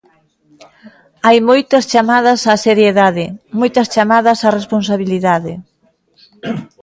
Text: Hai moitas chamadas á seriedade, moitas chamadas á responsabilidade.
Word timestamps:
Hai 1.25 1.37
moitas 1.49 1.83
chamadas 1.93 2.39
á 2.51 2.53
seriedade, 2.67 3.25
moitas 3.59 3.87
chamadas 3.95 4.39
á 4.47 4.49
responsabilidade. 4.59 5.53